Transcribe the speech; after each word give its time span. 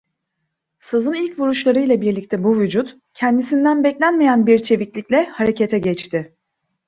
Sazın 0.79 1.13
ilk 1.13 1.39
vuruşlarıyla 1.39 2.01
birlikte 2.01 2.43
bu 2.43 2.59
vücut, 2.59 2.97
kendisinden 3.13 3.83
beklenmeyen 3.83 4.47
bir 4.47 4.59
çeviklikle 4.63 5.25
harekete 5.25 5.79
geçti. 5.79 6.35